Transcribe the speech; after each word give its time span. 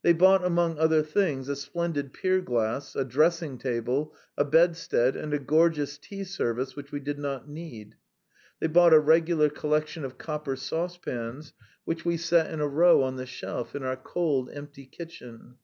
They 0.00 0.14
bought, 0.14 0.42
among 0.42 0.78
other 0.78 1.02
things, 1.02 1.50
a 1.50 1.54
splendid 1.54 2.14
pier 2.14 2.40
glass, 2.40 2.94
a 2.96 3.04
dressing 3.04 3.58
table, 3.58 4.14
a 4.34 4.42
bedstead, 4.42 5.14
and 5.16 5.34
a 5.34 5.38
gorgeous 5.38 5.98
tea 5.98 6.24
service 6.24 6.74
which 6.74 6.92
we 6.92 6.98
did 6.98 7.18
not 7.18 7.46
need. 7.46 7.96
They 8.58 8.68
bought 8.68 8.94
a 8.94 8.98
regular 8.98 9.50
collection 9.50 10.02
of 10.02 10.16
copper 10.16 10.56
saucepans, 10.56 11.52
which 11.84 12.06
we 12.06 12.16
set 12.16 12.50
in 12.50 12.62
a 12.62 12.66
row 12.66 13.02
on 13.02 13.16
the 13.16 13.26
shelf 13.26 13.74
in 13.76 13.82
our 13.82 13.96
cold, 13.96 14.48
empty 14.50 14.86
kitchen. 14.86 15.56